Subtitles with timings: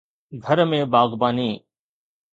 [0.43, 1.49] گهر ۾ باغباني